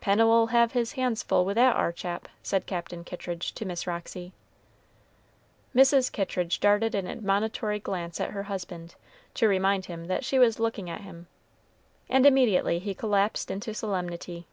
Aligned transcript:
"Pennel'll 0.00 0.46
have 0.48 0.72
his 0.72 0.94
hands 0.94 1.22
full 1.22 1.44
with 1.44 1.54
that 1.54 1.76
ar 1.76 1.92
chap," 1.92 2.26
said 2.42 2.66
Captain 2.66 3.04
Kittridge 3.04 3.52
to 3.54 3.64
Miss 3.64 3.86
Roxy. 3.86 4.32
Mrs. 5.72 6.10
Kittridge 6.10 6.58
darted 6.58 6.96
an 6.96 7.06
admonitory 7.06 7.78
glance 7.78 8.20
at 8.20 8.30
her 8.32 8.42
husband, 8.42 8.96
to 9.34 9.46
remind 9.46 9.84
him 9.86 10.06
that 10.06 10.24
she 10.24 10.36
was 10.36 10.58
looking 10.58 10.90
at 10.90 11.02
him, 11.02 11.28
and 12.10 12.26
immediately 12.26 12.80
he 12.80 12.92
collapsed 12.92 13.52
into 13.52 13.72
solemnity. 13.72 14.48